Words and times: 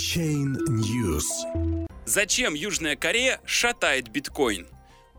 Chain 0.00 0.56
News. 0.66 1.26
Зачем 2.06 2.54
Южная 2.54 2.96
Корея 2.96 3.38
шатает 3.44 4.08
биткоин? 4.08 4.66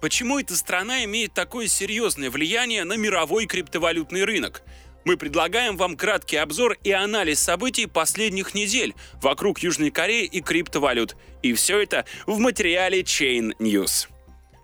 Почему 0.01 0.39
эта 0.39 0.55
страна 0.55 1.03
имеет 1.03 1.35
такое 1.35 1.67
серьезное 1.67 2.31
влияние 2.31 2.83
на 2.83 2.97
мировой 2.97 3.45
криптовалютный 3.45 4.25
рынок? 4.25 4.63
Мы 5.05 5.17
предлагаем 5.17 5.77
вам 5.77 5.95
краткий 5.95 6.37
обзор 6.37 6.77
и 6.83 6.91
анализ 6.91 7.39
событий 7.39 7.85
последних 7.85 8.55
недель 8.55 8.95
вокруг 9.21 9.59
Южной 9.59 9.91
Кореи 9.91 10.25
и 10.25 10.41
криптовалют. 10.41 11.15
И 11.43 11.53
все 11.53 11.79
это 11.79 12.05
в 12.25 12.39
материале 12.39 13.01
Chain 13.01 13.55
News. 13.59 14.07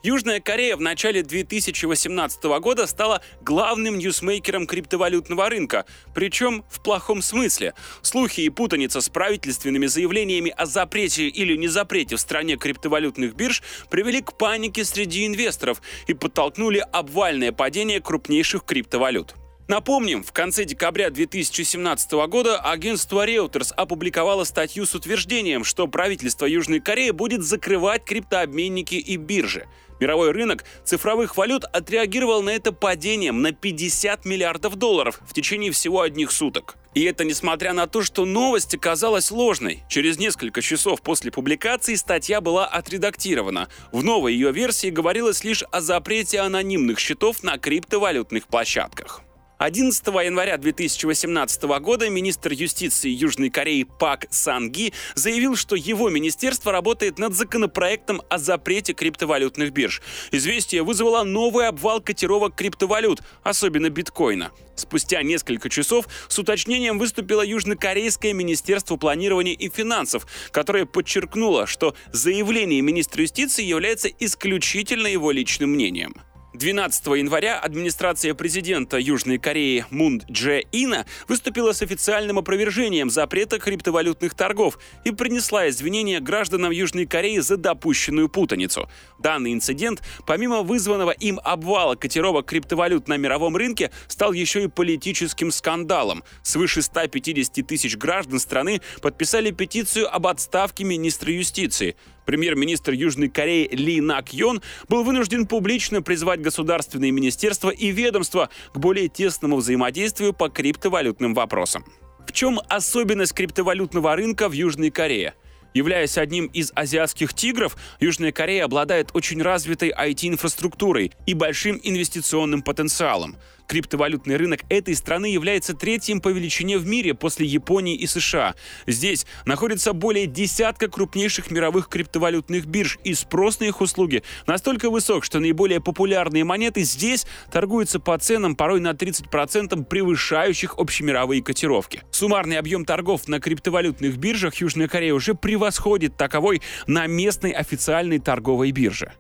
Южная 0.08 0.40
Корея 0.40 0.78
в 0.78 0.80
начале 0.80 1.22
2018 1.22 2.42
года 2.62 2.88
стала 2.88 3.22
главным 3.42 3.98
ньюсмейкером 3.98 4.66
криптовалютного 4.66 5.50
рынка, 5.50 5.86
причем 6.16 6.64
в 6.70 6.82
плохом 6.82 7.22
смысле. 7.22 7.74
Слухи 8.04 8.40
и 8.40 8.50
путаница 8.50 9.02
с 9.02 9.10
правительственными 9.10 9.86
заявлениями 9.88 10.54
о 10.56 10.66
запрете 10.66 11.28
или 11.28 11.58
не 11.58 11.68
запрете 11.68 12.16
в 12.16 12.22
стране 12.22 12.56
криптовалютных 12.56 13.36
бирж 13.36 13.62
привели 13.90 14.22
к 14.22 14.38
панике 14.38 14.86
среди 14.86 15.28
инвесторов 15.28 15.82
и 16.08 16.14
подтолкнули 16.14 16.86
обвальное 16.94 17.52
падение 17.52 18.00
крупнейших 18.00 18.64
криптовалют. 18.64 19.36
Напомним, 19.68 20.24
в 20.24 20.32
конце 20.32 20.64
декабря 20.64 21.10
2017 21.10 22.14
года 22.30 22.58
агентство 22.62 23.28
Reuters 23.28 23.74
опубликовало 23.76 24.46
статью 24.46 24.86
с 24.86 24.96
утверждением, 24.96 25.66
что 25.66 25.88
правительство 25.88 26.46
Южной 26.46 26.80
Кореи 26.80 27.10
будет 27.10 27.44
закрывать 27.44 28.06
криптообменники 28.06 28.96
и 28.96 29.18
биржи. 29.18 29.68
Мировой 30.00 30.32
рынок 30.32 30.64
цифровых 30.84 31.38
валют 31.38 31.64
отреагировал 31.66 32.44
на 32.44 32.52
это 32.52 32.72
падением 32.72 33.42
на 33.42 33.52
50 33.52 34.26
миллиардов 34.26 34.76
долларов 34.76 35.20
в 35.28 35.34
течение 35.34 35.72
всего 35.72 36.02
одних 36.02 36.32
суток. 36.32 36.76
И 36.94 37.04
это 37.04 37.24
несмотря 37.24 37.74
на 37.74 37.86
то, 37.86 38.02
что 38.02 38.26
новость 38.26 38.74
оказалась 38.74 39.30
ложной. 39.30 39.84
Через 39.88 40.18
несколько 40.18 40.62
часов 40.62 41.02
после 41.02 41.32
публикации 41.32 41.96
статья 41.96 42.42
была 42.42 42.66
отредактирована. 42.66 43.70
В 43.92 44.04
новой 44.04 44.34
ее 44.34 44.52
версии 44.52 44.90
говорилось 44.90 45.44
лишь 45.44 45.64
о 45.72 45.82
запрете 45.82 46.40
анонимных 46.40 47.00
счетов 47.00 47.44
на 47.44 47.58
криптовалютных 47.60 48.48
площадках. 48.48 49.22
11 49.58 50.06
января 50.08 50.58
2018 50.58 51.64
года 51.82 52.10
министр 52.10 52.52
юстиции 52.52 53.10
Южной 53.10 53.50
Кореи 53.50 53.84
Пак 53.84 54.28
Санги 54.30 54.94
заявил, 55.16 55.56
что 55.56 55.76
его 55.76 56.10
министерство 56.10 56.72
работает 56.72 57.18
над 57.18 57.34
законопроектом 57.34 58.22
о 58.30 58.38
запрете 58.38 58.94
криптовалютных 58.94 59.72
бирж. 59.72 60.02
Известие 60.32 60.84
вызвало 60.84 61.24
новый 61.24 61.68
обвал 61.68 62.02
котировок 62.02 62.54
криптовалют, 62.54 63.24
особенно 63.42 63.90
биткоина. 63.90 64.52
Спустя 64.76 65.24
несколько 65.24 65.70
часов 65.70 66.08
с 66.28 66.38
уточнением 66.38 67.00
выступило 67.00 67.44
Южнокорейское 67.44 68.34
министерство 68.34 68.96
планирования 68.96 69.54
и 69.54 69.70
финансов, 69.70 70.28
которое 70.52 70.86
подчеркнуло, 70.86 71.66
что 71.66 71.96
заявление 72.14 72.82
министра 72.82 73.24
юстиции 73.24 73.64
является 73.64 74.08
исключительно 74.08 75.08
его 75.08 75.32
личным 75.32 75.72
мнением. 75.72 76.16
12 76.58 77.06
января 77.18 77.60
администрация 77.60 78.34
президента 78.34 78.98
Южной 78.98 79.38
Кореи 79.38 79.86
Мун 79.92 80.24
Дже 80.30 80.64
Ина 80.72 81.06
выступила 81.28 81.72
с 81.72 81.84
официальным 81.84 82.40
опровержением 82.40 83.12
запрета 83.12 83.60
криптовалютных 83.60 84.34
торгов 84.34 84.80
и 85.06 85.12
принесла 85.12 85.70
извинения 85.70 86.20
гражданам 86.20 86.72
Южной 86.72 87.06
Кореи 87.06 87.38
за 87.40 87.58
допущенную 87.58 88.28
путаницу. 88.28 88.90
Данный 89.20 89.54
инцидент, 89.54 90.02
помимо 90.26 90.64
вызванного 90.64 91.12
им 91.12 91.40
обвала 91.44 91.96
котировок 91.96 92.48
криптовалют 92.48 93.08
на 93.08 93.18
мировом 93.18 93.56
рынке, 93.56 93.92
стал 94.08 94.34
еще 94.34 94.64
и 94.64 94.68
политическим 94.68 95.52
скандалом. 95.52 96.24
Свыше 96.42 96.82
150 96.82 97.68
тысяч 97.68 97.96
граждан 97.98 98.40
страны 98.40 98.82
подписали 99.04 99.52
петицию 99.52 100.14
об 100.14 100.26
отставке 100.26 100.84
министра 100.84 101.32
юстиции. 101.32 101.96
Премьер-министр 102.28 102.92
Южной 102.92 103.30
Кореи 103.30 103.70
Ли 103.72 104.02
Нак 104.02 104.34
Йон 104.34 104.62
был 104.90 105.06
вынужден 105.06 105.48
публично 105.48 106.02
призвать 106.02 106.42
государственные 106.42 107.12
министерства 107.12 107.70
и 107.70 107.90
ведомства 107.92 108.50
к 108.74 108.78
более 108.78 109.08
тесному 109.08 109.56
взаимодействию 109.56 110.34
по 110.34 110.50
криптовалютным 110.50 111.34
вопросам. 111.34 111.86
В 112.28 112.34
чем 112.34 112.60
особенность 112.68 113.34
криптовалютного 113.34 114.14
рынка 114.18 114.50
в 114.50 114.52
Южной 114.52 114.90
Корее? 114.90 115.36
Являясь 115.74 116.18
одним 116.18 116.48
из 116.48 116.74
азиатских 116.76 117.34
тигров, 117.34 117.78
Южная 118.02 118.34
Корея 118.34 118.66
обладает 118.66 119.12
очень 119.14 119.42
развитой 119.42 119.94
IT-инфраструктурой 119.98 121.14
и 121.26 121.34
большим 121.34 121.80
инвестиционным 121.82 122.62
потенциалом. 122.62 123.38
Криптовалютный 123.68 124.38
рынок 124.38 124.62
этой 124.70 124.96
страны 124.96 125.28
является 125.28 125.74
третьим 125.74 126.22
по 126.22 126.30
величине 126.30 126.78
в 126.78 126.88
мире 126.88 127.14
после 127.14 127.46
Японии 127.46 127.96
и 127.96 128.08
США. 128.08 128.56
Здесь 128.88 129.26
находится 129.46 129.94
более 129.94 130.26
десятка 130.26 130.88
крупнейших 130.88 131.52
мировых 131.52 131.90
криптовалютных 131.90 132.66
бирж, 132.66 132.98
и 133.04 133.14
спрос 133.14 133.60
на 133.60 133.66
их 133.66 133.82
услуги 133.82 134.24
настолько 134.46 134.90
высок, 134.90 135.26
что 135.26 135.40
наиболее 135.40 135.82
популярные 135.82 136.44
монеты 136.44 136.84
здесь 136.84 137.26
торгуются 137.52 138.00
по 138.00 138.18
ценам 138.18 138.56
порой 138.56 138.80
на 138.80 138.92
30% 138.92 139.86
превышающих 139.86 140.78
общемировые 140.78 141.44
котировки. 141.44 142.02
Суммарный 142.12 142.58
объем 142.58 142.86
торгов 142.86 143.28
на 143.28 143.40
криптовалютных 143.40 144.18
биржах 144.18 144.56
Южная 144.56 144.88
Корея 144.88 145.14
уже 145.14 145.36
превосходит 145.36 146.16
таковой 146.16 146.62
на 146.88 147.06
местной 147.08 147.52
официальной 147.52 148.20
торговой 148.20 148.72
бирже. 148.72 149.12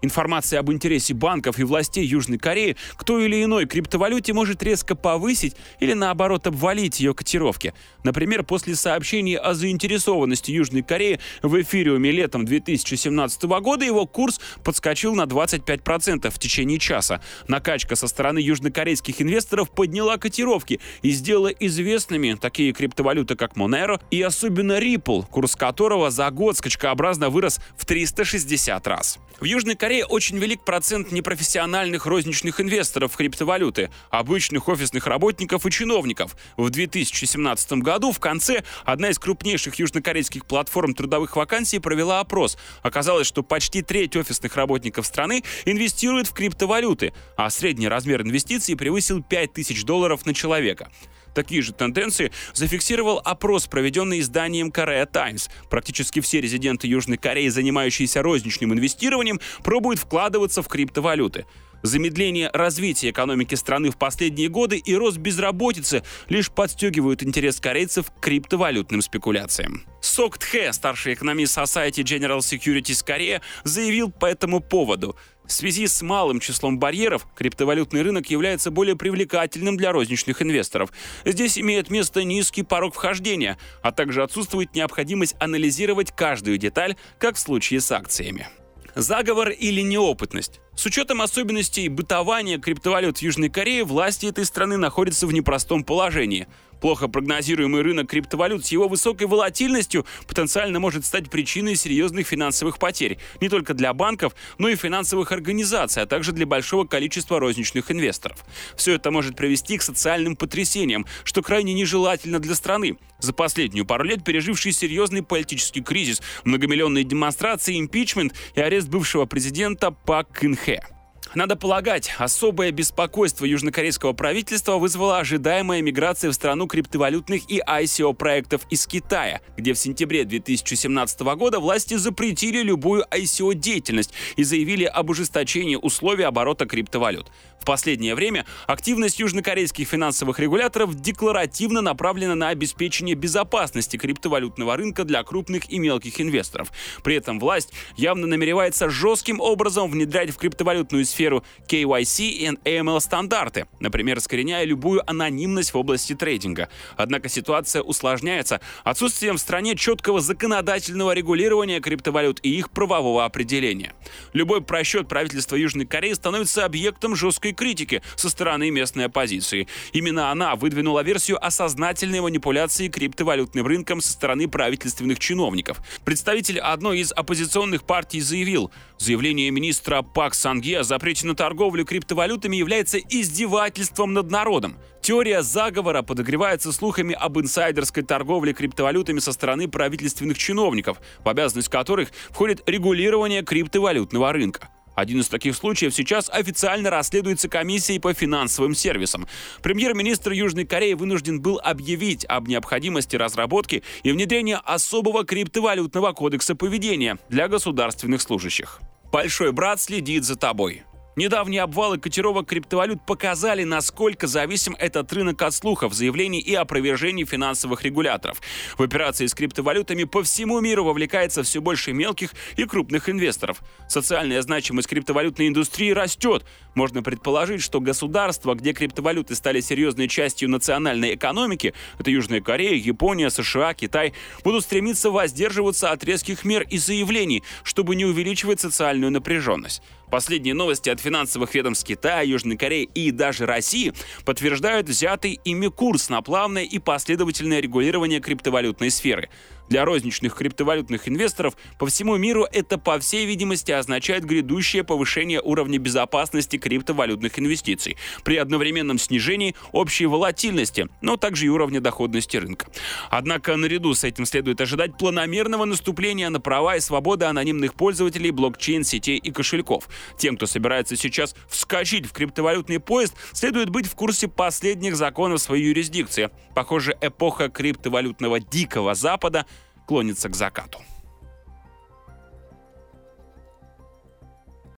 Информация 0.00 0.60
об 0.60 0.70
интересе 0.70 1.12
банков 1.12 1.58
и 1.58 1.64
властей 1.64 2.04
Южной 2.04 2.38
Кореи 2.38 2.76
к 2.96 3.04
той 3.04 3.24
или 3.24 3.42
иной 3.42 3.66
криптовалюте 3.66 4.32
может 4.32 4.62
резко 4.62 4.94
повысить 4.94 5.56
или 5.80 5.92
наоборот 5.92 6.46
обвалить 6.46 7.00
ее 7.00 7.14
котировки. 7.14 7.74
Например, 8.04 8.44
после 8.44 8.76
сообщения 8.76 9.38
о 9.38 9.54
заинтересованности 9.54 10.52
Южной 10.52 10.82
Кореи 10.82 11.18
в 11.42 11.60
эфириуме 11.60 12.12
летом 12.12 12.44
2017 12.44 13.42
года 13.42 13.84
его 13.84 14.06
курс 14.06 14.40
подскочил 14.62 15.14
на 15.14 15.22
25% 15.22 16.30
в 16.30 16.38
течение 16.38 16.78
часа. 16.78 17.20
Накачка 17.48 17.96
со 17.96 18.06
стороны 18.06 18.38
южнокорейских 18.38 19.20
инвесторов 19.20 19.70
подняла 19.70 20.16
котировки 20.16 20.80
и 21.02 21.10
сделала 21.10 21.48
известными 21.48 22.34
такие 22.34 22.72
криптовалюты, 22.72 23.34
как 23.34 23.56
Monero 23.56 24.00
и 24.12 24.22
особенно 24.22 24.78
Ripple, 24.78 25.26
курс 25.28 25.56
которого 25.56 26.10
за 26.10 26.30
год 26.30 26.56
скачкообразно 26.56 27.30
вырос 27.30 27.60
в 27.76 27.84
360 27.84 28.86
раз. 28.86 29.18
В 29.40 29.44
Южной 29.44 29.76
Корее 29.76 29.87
очень 30.04 30.38
велик 30.38 30.60
процент 30.60 31.12
непрофессиональных 31.12 32.04
розничных 32.04 32.60
инвесторов 32.60 33.12
в 33.12 33.16
криптовалюты, 33.16 33.90
обычных 34.10 34.68
офисных 34.68 35.06
работников 35.06 35.64
и 35.64 35.70
чиновников. 35.70 36.36
В 36.56 36.68
2017 36.68 37.72
году 37.74 38.12
в 38.12 38.20
конце 38.20 38.64
одна 38.84 39.08
из 39.08 39.18
крупнейших 39.18 39.76
южнокорейских 39.76 40.44
платформ 40.44 40.94
трудовых 40.94 41.36
вакансий 41.36 41.78
провела 41.78 42.20
опрос. 42.20 42.58
Оказалось, 42.82 43.26
что 43.26 43.42
почти 43.42 43.80
треть 43.82 44.14
офисных 44.14 44.56
работников 44.56 45.06
страны 45.06 45.42
инвестирует 45.64 46.26
в 46.26 46.32
криптовалюты, 46.34 47.14
а 47.36 47.48
средний 47.48 47.88
размер 47.88 48.22
инвестиций 48.22 48.76
превысил 48.76 49.22
5000 49.22 49.84
долларов 49.84 50.26
на 50.26 50.34
человека. 50.34 50.90
Такие 51.34 51.62
же 51.62 51.72
тенденции 51.72 52.32
зафиксировал 52.54 53.20
опрос, 53.24 53.66
проведенный 53.66 54.20
изданием 54.20 54.68
Korea 54.68 55.06
Times. 55.10 55.50
Практически 55.70 56.20
все 56.20 56.40
резиденты 56.40 56.86
Южной 56.86 57.16
Кореи, 57.16 57.48
занимающиеся 57.48 58.22
розничным 58.22 58.72
инвестированием, 58.72 59.40
пробуют 59.62 60.00
вкладываться 60.00 60.62
в 60.62 60.68
криптовалюты. 60.68 61.46
Замедление 61.82 62.50
развития 62.52 63.10
экономики 63.10 63.54
страны 63.54 63.90
в 63.90 63.96
последние 63.96 64.48
годы 64.48 64.78
и 64.78 64.96
рост 64.96 65.18
безработицы 65.18 66.02
лишь 66.28 66.50
подстегивают 66.50 67.22
интерес 67.22 67.60
корейцев 67.60 68.10
к 68.10 68.20
криптовалютным 68.20 69.00
спекуляциям. 69.00 69.84
Сок 70.00 70.38
Тхе, 70.38 70.72
старший 70.72 71.14
экономист 71.14 71.56
Society 71.56 72.02
General 72.02 72.38
Securities 72.38 73.04
Korea, 73.06 73.40
заявил 73.62 74.10
по 74.10 74.26
этому 74.26 74.60
поводу. 74.60 75.16
В 75.48 75.52
связи 75.52 75.86
с 75.86 76.02
малым 76.02 76.40
числом 76.40 76.78
барьеров, 76.78 77.26
криптовалютный 77.34 78.02
рынок 78.02 78.28
является 78.28 78.70
более 78.70 78.96
привлекательным 78.96 79.78
для 79.78 79.92
розничных 79.92 80.42
инвесторов. 80.42 80.92
Здесь 81.24 81.58
имеет 81.58 81.88
место 81.88 82.22
низкий 82.22 82.62
порог 82.62 82.94
вхождения, 82.94 83.56
а 83.82 83.90
также 83.90 84.22
отсутствует 84.22 84.74
необходимость 84.74 85.36
анализировать 85.40 86.12
каждую 86.14 86.58
деталь, 86.58 86.96
как 87.18 87.36
в 87.36 87.38
случае 87.38 87.80
с 87.80 87.90
акциями. 87.90 88.46
Заговор 88.94 89.48
или 89.48 89.80
неопытность? 89.80 90.60
С 90.76 90.84
учетом 90.84 91.22
особенностей 91.22 91.88
бытования 91.88 92.58
криптовалют 92.58 93.18
в 93.18 93.22
Южной 93.22 93.48
Корее, 93.48 93.84
власти 93.84 94.26
этой 94.26 94.44
страны 94.44 94.76
находятся 94.76 95.26
в 95.26 95.32
непростом 95.32 95.82
положении– 95.82 96.46
Плохо 96.80 97.08
прогнозируемый 97.08 97.82
рынок 97.82 98.08
криптовалют 98.08 98.64
с 98.66 98.72
его 98.72 98.88
высокой 98.88 99.26
волатильностью 99.26 100.06
потенциально 100.26 100.78
может 100.80 101.04
стать 101.04 101.30
причиной 101.30 101.76
серьезных 101.76 102.26
финансовых 102.26 102.78
потерь 102.78 103.18
не 103.40 103.48
только 103.48 103.74
для 103.74 103.92
банков, 103.92 104.34
но 104.58 104.68
и 104.68 104.76
финансовых 104.76 105.32
организаций, 105.32 106.02
а 106.02 106.06
также 106.06 106.32
для 106.32 106.46
большого 106.46 106.84
количества 106.84 107.40
розничных 107.40 107.90
инвесторов. 107.90 108.44
Все 108.76 108.94
это 108.94 109.10
может 109.10 109.36
привести 109.36 109.78
к 109.78 109.82
социальным 109.82 110.36
потрясениям, 110.36 111.06
что 111.24 111.42
крайне 111.42 111.74
нежелательно 111.74 112.38
для 112.38 112.54
страны. 112.54 112.98
За 113.18 113.32
последнюю 113.32 113.84
пару 113.84 114.04
лет 114.04 114.24
переживший 114.24 114.72
серьезный 114.72 115.22
политический 115.22 115.82
кризис, 115.82 116.22
многомиллионные 116.44 117.04
демонстрации, 117.04 117.78
импичмент 117.78 118.34
и 118.54 118.60
арест 118.60 118.88
бывшего 118.88 119.26
президента 119.26 119.90
Пак 119.90 120.30
Кын 120.30 120.56
Хэ. 120.56 120.97
Надо 121.34 121.56
полагать, 121.56 122.10
особое 122.16 122.70
беспокойство 122.70 123.44
южнокорейского 123.44 124.14
правительства 124.14 124.78
вызвала 124.78 125.18
ожидаемая 125.18 125.82
миграция 125.82 126.30
в 126.30 126.34
страну 126.34 126.66
криптовалютных 126.66 127.50
и 127.50 127.60
ICO-проектов 127.60 128.62
из 128.70 128.86
Китая, 128.86 129.42
где 129.56 129.74
в 129.74 129.78
сентябре 129.78 130.24
2017 130.24 131.20
года 131.20 131.60
власти 131.60 131.94
запретили 131.94 132.62
любую 132.62 133.04
ICO-деятельность 133.10 134.14
и 134.36 134.42
заявили 134.42 134.84
об 134.84 135.10
ужесточении 135.10 135.76
условий 135.76 136.24
оборота 136.24 136.64
криптовалют. 136.64 137.30
В 137.60 137.66
последнее 137.66 138.14
время 138.14 138.46
активность 138.66 139.18
южнокорейских 139.18 139.86
финансовых 139.86 140.38
регуляторов 140.38 140.94
декларативно 140.94 141.82
направлена 141.82 142.36
на 142.36 142.48
обеспечение 142.48 143.14
безопасности 143.14 143.98
криптовалютного 143.98 144.76
рынка 144.76 145.04
для 145.04 145.22
крупных 145.22 145.70
и 145.70 145.78
мелких 145.78 146.20
инвесторов. 146.22 146.72
При 147.04 147.16
этом 147.16 147.38
власть 147.38 147.72
явно 147.96 148.26
намеревается 148.26 148.88
жестким 148.88 149.40
образом 149.40 149.90
внедрять 149.90 150.30
в 150.30 150.36
криптовалютную 150.36 151.04
сферу 151.04 151.17
KYC 151.18 152.24
и 152.28 152.46
AML 152.64 153.00
стандарты, 153.00 153.66
например, 153.80 154.18
искореняя 154.18 154.64
любую 154.64 155.08
анонимность 155.08 155.74
в 155.74 155.78
области 155.78 156.14
трейдинга. 156.14 156.68
Однако 156.96 157.28
ситуация 157.28 157.82
усложняется 157.82 158.60
отсутствием 158.84 159.36
в 159.36 159.40
стране 159.40 159.76
четкого 159.76 160.20
законодательного 160.20 161.12
регулирования 161.12 161.80
криптовалют 161.80 162.40
и 162.42 162.56
их 162.56 162.70
правового 162.70 163.24
определения. 163.24 163.92
Любой 164.32 164.62
просчет 164.62 165.08
правительства 165.08 165.56
Южной 165.56 165.86
Кореи 165.86 166.12
становится 166.12 166.64
объектом 166.64 167.16
жесткой 167.16 167.52
критики 167.52 168.02
со 168.16 168.30
стороны 168.30 168.70
местной 168.70 169.06
оппозиции. 169.06 169.66
Именно 169.92 170.30
она 170.30 170.54
выдвинула 170.54 171.02
версию 171.02 171.44
о 171.44 171.50
сознательной 171.50 172.20
манипуляции 172.20 172.88
криптовалютным 172.88 173.66
рынком 173.66 174.00
со 174.00 174.12
стороны 174.12 174.48
правительственных 174.48 175.18
чиновников. 175.18 175.80
Представитель 176.04 176.58
одной 176.58 177.00
из 177.00 177.12
оппозиционных 177.12 177.84
партий 177.84 178.20
заявил, 178.20 178.70
заявление 178.98 179.50
министра 179.50 180.02
Пак 180.02 180.34
Санге 180.34 180.80
о 180.80 180.84
запрете 180.84 181.07
на 181.26 181.34
торговлю 181.34 181.84
криптовалютами 181.84 182.56
является 182.56 182.98
издевательством 182.98 184.12
над 184.12 184.30
народом. 184.30 184.76
Теория 185.00 185.42
заговора 185.42 186.02
подогревается 186.02 186.72
слухами 186.72 187.14
об 187.14 187.38
инсайдерской 187.38 188.02
торговле 188.02 188.52
криптовалютами 188.52 189.20
со 189.20 189.32
стороны 189.32 189.68
правительственных 189.68 190.36
чиновников, 190.36 191.00
в 191.24 191.28
обязанность 191.28 191.68
которых 191.68 192.10
входит 192.30 192.62
регулирование 192.66 193.42
криптовалютного 193.42 194.32
рынка. 194.32 194.68
Один 194.98 195.20
из 195.20 195.28
таких 195.28 195.54
случаев 195.54 195.94
сейчас 195.94 196.28
официально 196.28 196.90
расследуется 196.90 197.48
комиссией 197.48 198.00
по 198.00 198.12
финансовым 198.12 198.74
сервисам. 198.74 199.28
Премьер-министр 199.62 200.32
Южной 200.32 200.64
Кореи 200.64 200.94
вынужден 200.94 201.40
был 201.40 201.60
объявить 201.62 202.24
об 202.24 202.48
необходимости 202.48 203.14
разработки 203.14 203.84
и 204.02 204.10
внедрения 204.10 204.56
особого 204.56 205.24
криптовалютного 205.24 206.12
кодекса 206.12 206.56
поведения 206.56 207.16
для 207.28 207.46
государственных 207.46 208.20
служащих. 208.20 208.80
Большой 209.12 209.52
брат 209.52 209.80
следит 209.80 210.24
за 210.24 210.34
тобой. 210.34 210.82
Недавние 211.18 211.62
обвалы 211.62 211.98
котировок 211.98 212.46
криптовалют 212.46 213.02
показали, 213.02 213.64
насколько 213.64 214.28
зависим 214.28 214.76
этот 214.78 215.12
рынок 215.12 215.42
от 215.42 215.52
слухов, 215.52 215.92
заявлений 215.92 216.38
и 216.38 216.54
опровержений 216.54 217.24
финансовых 217.24 217.82
регуляторов. 217.82 218.40
В 218.76 218.84
операции 218.84 219.26
с 219.26 219.34
криптовалютами 219.34 220.04
по 220.04 220.22
всему 220.22 220.60
миру 220.60 220.84
вовлекается 220.84 221.42
все 221.42 221.60
больше 221.60 221.92
мелких 221.92 222.34
и 222.54 222.62
крупных 222.66 223.08
инвесторов. 223.08 223.62
Социальная 223.88 224.40
значимость 224.42 224.86
криптовалютной 224.86 225.48
индустрии 225.48 225.90
растет. 225.90 226.44
Можно 226.76 227.02
предположить, 227.02 227.62
что 227.62 227.80
государства, 227.80 228.54
где 228.54 228.72
криптовалюты 228.72 229.34
стали 229.34 229.58
серьезной 229.58 230.06
частью 230.06 230.48
национальной 230.48 231.16
экономики, 231.16 231.74
это 231.98 232.12
Южная 232.12 232.40
Корея, 232.40 232.76
Япония, 232.76 233.30
США, 233.30 233.74
Китай, 233.74 234.14
будут 234.44 234.62
стремиться 234.62 235.10
воздерживаться 235.10 235.90
от 235.90 236.04
резких 236.04 236.44
мер 236.44 236.62
и 236.62 236.78
заявлений, 236.78 237.42
чтобы 237.64 237.96
не 237.96 238.04
увеличивать 238.04 238.60
социальную 238.60 239.10
напряженность. 239.10 239.82
Последние 240.10 240.54
новости 240.54 240.88
от 240.88 241.00
финансовых 241.00 241.54
ведомств 241.54 241.86
Китая, 241.86 242.22
Южной 242.22 242.56
Кореи 242.56 242.88
и 242.94 243.10
даже 243.10 243.44
России 243.44 243.92
подтверждают 244.24 244.88
взятый 244.88 245.38
ими 245.44 245.68
курс 245.68 246.08
на 246.08 246.22
плавное 246.22 246.64
и 246.64 246.78
последовательное 246.78 247.60
регулирование 247.60 248.20
криптовалютной 248.20 248.90
сферы. 248.90 249.28
Для 249.68 249.84
розничных 249.84 250.34
криптовалютных 250.34 251.08
инвесторов 251.08 251.54
по 251.78 251.86
всему 251.86 252.16
миру 252.16 252.46
это, 252.50 252.78
по 252.78 252.98
всей 252.98 253.26
видимости, 253.26 253.70
означает 253.70 254.24
грядущее 254.24 254.82
повышение 254.82 255.40
уровня 255.40 255.78
безопасности 255.78 256.56
криптовалютных 256.56 257.38
инвестиций 257.38 257.96
при 258.24 258.36
одновременном 258.36 258.98
снижении 258.98 259.54
общей 259.72 260.06
волатильности, 260.06 260.88
но 261.02 261.16
также 261.16 261.46
и 261.46 261.48
уровня 261.48 261.80
доходности 261.80 262.36
рынка. 262.36 262.66
Однако 263.10 263.56
наряду 263.56 263.94
с 263.94 264.04
этим 264.04 264.24
следует 264.24 264.60
ожидать 264.60 264.96
планомерного 264.96 265.64
наступления 265.64 266.30
на 266.30 266.40
права 266.40 266.76
и 266.76 266.80
свободы 266.80 267.26
анонимных 267.26 267.74
пользователей 267.74 268.30
блокчейн-сетей 268.30 269.16
и 269.16 269.30
кошельков. 269.30 269.88
Тем, 270.16 270.36
кто 270.36 270.46
собирается 270.46 270.96
сейчас 270.96 271.34
вскочить 271.48 272.06
в 272.06 272.12
криптовалютный 272.12 272.80
поезд, 272.80 273.14
следует 273.32 273.68
быть 273.68 273.86
в 273.86 273.94
курсе 273.94 274.28
последних 274.28 274.96
законов 274.96 275.40
своей 275.40 275.66
юрисдикции. 275.66 276.30
Похоже, 276.54 276.96
эпоха 277.00 277.48
криптовалютного 277.48 278.40
Дикого 278.40 278.94
Запада 278.94 279.46
клонится 279.88 280.28
к 280.28 280.36
закату. 280.36 280.82